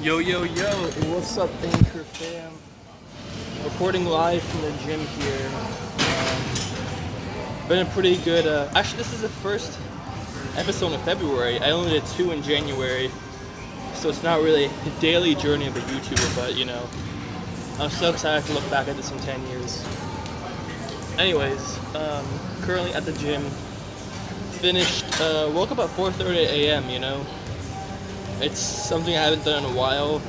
[0.00, 0.70] Yo, yo, yo,
[1.10, 2.52] what's up, Anchor fam?
[3.64, 5.50] Reporting live from the gym here.
[6.06, 9.76] Um, been a pretty good, uh, actually, this is the first
[10.56, 11.58] episode in February.
[11.58, 13.10] I only did two in January,
[13.94, 16.88] so it's not really the daily journey of a YouTuber, but you know,
[17.80, 19.84] I'm so excited to look back at this in 10 years.
[21.18, 22.24] Anyways, um,
[22.60, 23.42] currently at the gym,
[24.60, 27.26] finished, uh, woke up at 4.30 a.m., you know?
[28.40, 30.22] It's something I haven't done in a while.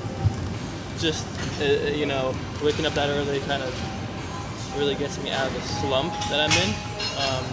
[0.97, 1.27] Just,
[1.61, 5.61] uh, you know, waking up that early kind of really gets me out of the
[5.61, 6.73] slump that I'm in.
[7.21, 7.45] Um,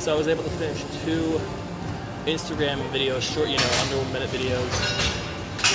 [0.00, 1.38] so I was able to finish two
[2.24, 4.64] Instagram videos, short, you know, under one minute videos,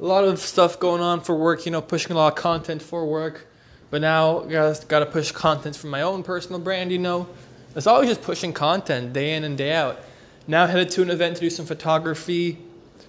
[0.00, 2.82] A lot of stuff going on for work, you know, pushing a lot of content
[2.82, 3.46] for work.
[3.90, 7.28] But now, guys, gotta push content for my own personal brand, you know.
[7.76, 10.00] It's always just pushing content day in and day out.
[10.48, 12.58] Now headed to an event to do some photography,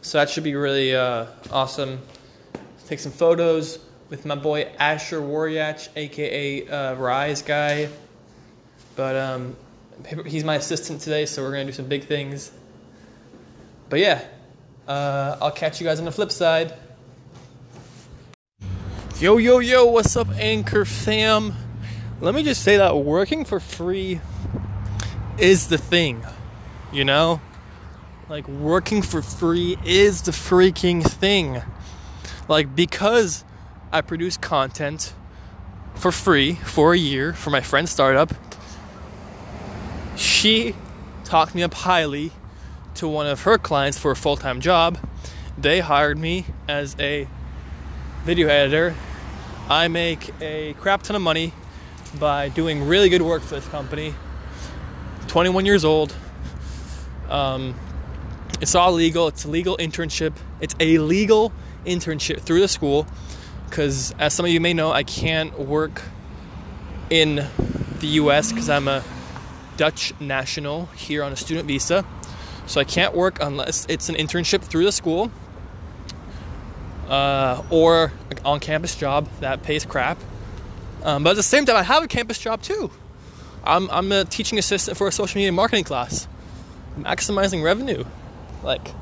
[0.03, 2.01] so that should be really uh, awesome
[2.85, 3.79] take some photos
[4.09, 7.89] with my boy Asher Wariach, aka uh, Rise Guy.
[8.95, 9.55] But um,
[10.25, 12.51] he's my assistant today, so we're gonna do some big things.
[13.89, 14.23] But yeah,
[14.87, 16.73] uh, I'll catch you guys on the flip side.
[19.19, 21.53] Yo, yo, yo, what's up, Anchor fam?
[22.21, 24.19] Let me just say that working for free
[25.37, 26.25] is the thing,
[26.91, 27.41] you know?
[28.27, 31.61] Like, working for free is the freaking thing.
[32.47, 33.43] Like, because
[33.91, 35.13] I produce content
[35.95, 38.33] for free for a year for my friend's startup,
[40.15, 40.75] she
[41.23, 42.31] talked me up highly
[42.95, 44.97] to one of her clients for a full time job.
[45.57, 47.27] They hired me as a
[48.23, 48.95] video editor.
[49.69, 51.53] I make a crap ton of money
[52.19, 54.13] by doing really good work for this company.
[55.27, 56.15] 21 years old.
[57.29, 57.75] Um,
[58.61, 59.27] it's all legal.
[59.27, 60.33] It's a legal internship.
[60.61, 61.51] It's a legal
[61.85, 63.07] internship through the school
[63.69, 66.01] because, as some of you may know, I can't work
[67.09, 67.45] in
[67.99, 69.03] the US because I'm a
[69.77, 72.05] Dutch national here on a student visa.
[72.67, 75.31] So I can't work unless it's an internship through the school
[77.07, 80.17] uh, or an on campus job that pays crap.
[81.03, 82.89] Um, but at the same time, I have a campus job too.
[83.63, 86.27] I'm, I'm a teaching assistant for a social media marketing class,
[86.97, 88.03] maximizing revenue.
[88.63, 88.93] Like,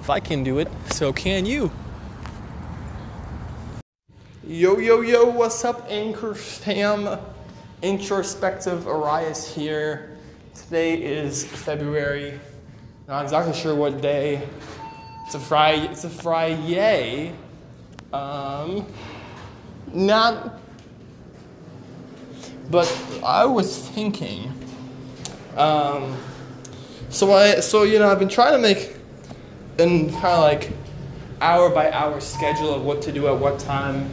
[0.00, 1.70] if I can do it, so can you.
[4.46, 7.18] Yo, yo, yo, what's up, Anchor fam?
[7.82, 10.16] Introspective Arias here.
[10.54, 12.38] Today is February.
[13.08, 14.48] Not exactly sure what day.
[15.26, 15.88] It's a Friday.
[15.88, 17.34] It's a Friday.
[18.12, 18.86] Um,
[19.92, 20.60] not.
[22.70, 24.52] But I was thinking.
[25.56, 26.16] Um,
[27.08, 28.94] so I, so you know, I've been trying to make,
[29.80, 30.72] and kind of like,
[31.40, 34.10] hour by hour schedule of what to do at what time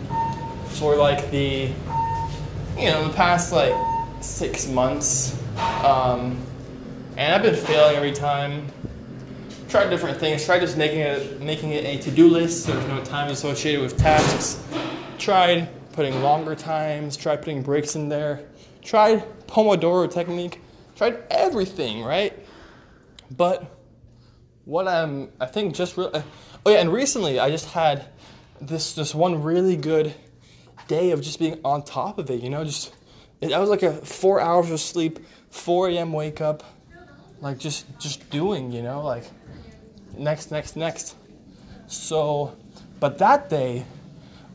[0.68, 1.72] for like the
[2.78, 3.74] you know the past like
[4.22, 5.40] six months.
[5.84, 6.38] Um,
[7.18, 8.68] and i've been failing every time.
[9.70, 10.46] Tried different things.
[10.46, 13.98] Tried just making it making it a to-do list so there's no time associated with
[13.98, 14.62] tasks.
[15.18, 17.18] Tried putting longer times.
[17.18, 18.46] Tried putting breaks in there.
[18.82, 20.62] Tried pomodoro technique.
[20.96, 22.38] Tried everything right?
[23.36, 23.75] But
[24.66, 26.22] what i'm i think just re- uh,
[26.66, 28.06] oh yeah and recently i just had
[28.62, 30.14] this this one really good
[30.88, 32.94] day of just being on top of it, you know, just
[33.42, 35.20] that was like a four hours of sleep,
[35.50, 36.14] 4 a.m.
[36.14, 36.64] wake up,
[37.42, 39.24] like just just doing, you know, like
[40.18, 41.16] next, next, next.
[41.88, 42.56] So,
[43.00, 43.86] but that day,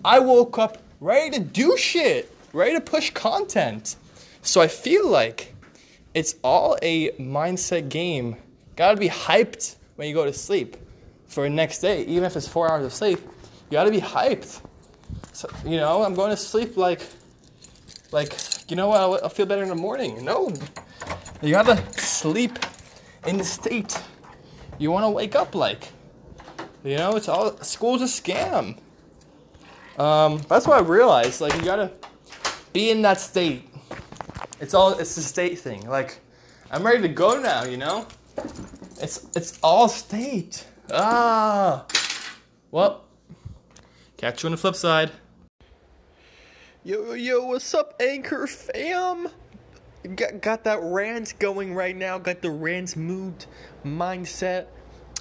[0.04, 3.96] I woke up ready to do shit, ready to push content.
[4.42, 5.54] So I feel like
[6.14, 8.36] it's all a mindset game.
[8.76, 10.78] Gotta be hyped when you go to sleep
[11.26, 13.18] for the next day, even if it's four hours of sleep.
[13.18, 14.62] You gotta be hyped.
[15.34, 17.02] So, you know, I'm going to sleep like,
[18.10, 18.32] like,
[18.70, 18.98] you know what?
[18.98, 20.24] I'll, I'll feel better in the morning.
[20.24, 20.50] No,
[21.42, 22.58] you gotta sleep
[23.26, 24.02] in the state
[24.78, 25.88] you want to wake up like.
[26.82, 28.78] You know, it's all school's a scam.
[29.98, 31.42] Um, that's what I realized.
[31.42, 31.90] Like, you gotta
[32.72, 33.68] be in that state.
[34.60, 35.86] It's all it's the state thing.
[35.86, 36.20] Like,
[36.70, 37.64] I'm ready to go now.
[37.64, 38.06] You know,
[39.02, 40.66] it's it's all state.
[40.92, 41.86] Ah,
[42.70, 43.04] well,
[44.16, 45.10] catch you on the flip side.
[46.82, 49.28] Yo, yo, what's up, Anchor fam?
[50.14, 53.44] Got, got that rant going right now, got the rant mood
[53.84, 54.66] mindset.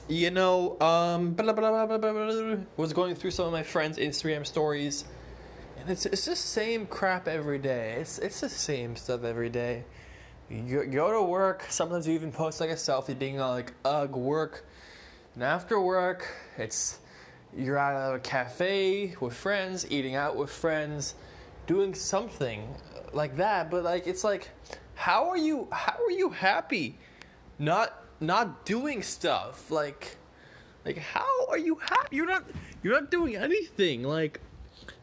[0.08, 3.98] You know, um, blah, blah, blah, blah, blah, was going through some of my friends'
[3.98, 5.04] Instagram stories,
[5.80, 7.98] and it's it's the same crap every day.
[8.00, 9.84] It's it's the same stuff every day.
[10.50, 11.66] You go to work.
[11.70, 14.66] Sometimes you even post like a selfie, being like, "Ugh, work."
[15.36, 17.00] And after work, it's
[17.56, 21.16] you're out at a cafe with friends, eating out with friends,
[21.68, 22.68] doing something
[23.14, 23.70] like that.
[23.70, 24.50] But like, it's like,
[24.96, 25.68] how are you?
[25.72, 26.98] How are you happy?
[27.60, 30.18] Not not doing stuff like
[30.86, 32.44] like how are you happy you're not
[32.84, 34.42] you're not doing anything like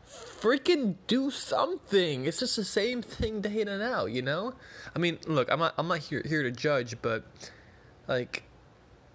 [0.07, 4.55] freaking do something it's just the same thing day in and out you know
[4.95, 7.25] i mean look i'm not i'm not here here to judge but
[8.07, 8.45] like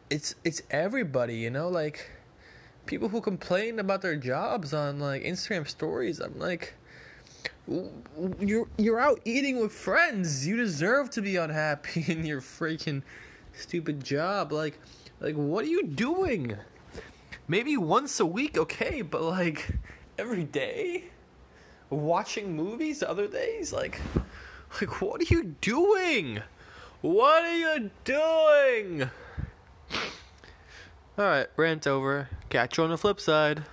[0.09, 2.09] it's it's everybody you know like
[2.85, 6.73] people who complain about their jobs on like instagram stories i'm like
[8.39, 13.01] you're you're out eating with friends you deserve to be unhappy in your freaking
[13.53, 14.51] stupid job.
[14.51, 14.79] Like,
[15.19, 16.57] like what are you doing?
[17.47, 19.75] Maybe once a week, okay, but like
[20.21, 21.06] every day,
[21.89, 24.00] watching movies other days, like,
[24.79, 26.39] like what are you doing?
[27.01, 29.09] What are you doing?
[31.18, 32.29] All right, rant over.
[32.50, 33.63] Catch you on the flip side.